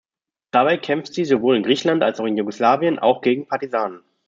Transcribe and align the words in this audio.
Dabei 0.49 0.77
kämpfte 0.79 1.13
sie 1.13 1.25
sowohl 1.25 1.57
in 1.57 1.61
Griechenland 1.61 2.01
als 2.01 2.19
auch 2.19 2.25
in 2.25 2.35
Jugoslawien 2.35 2.97
auch 2.97 3.21
gegen 3.21 3.47
Partisanen. 3.47 4.01